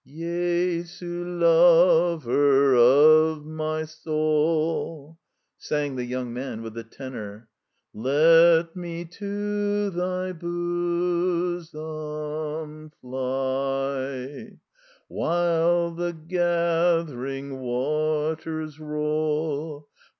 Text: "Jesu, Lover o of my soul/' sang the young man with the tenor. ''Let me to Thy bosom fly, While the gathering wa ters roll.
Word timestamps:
"Jesu, 0.03 1.23
Lover 1.37 2.73
o 2.75 3.33
of 3.35 3.45
my 3.45 3.83
soul/' 3.83 5.19
sang 5.59 5.95
the 5.95 6.05
young 6.05 6.33
man 6.33 6.63
with 6.63 6.73
the 6.73 6.83
tenor. 6.83 7.47
''Let 7.93 8.75
me 8.75 9.05
to 9.05 9.91
Thy 9.91 10.31
bosom 10.33 12.91
fly, 12.99 14.57
While 15.07 15.91
the 15.91 16.13
gathering 16.13 17.59
wa 17.59 18.33
ters 18.33 18.79
roll. 18.79 19.87